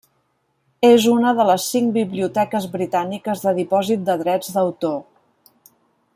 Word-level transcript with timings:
És 0.87 1.03
una 1.15 1.33
de 1.39 1.45
les 1.49 1.67
cinc 1.73 1.93
biblioteques 1.97 2.65
britàniques 2.77 3.45
de 3.45 3.53
dipòsit 3.61 4.09
de 4.09 4.17
drets 4.23 4.51
d'autor. 4.57 4.99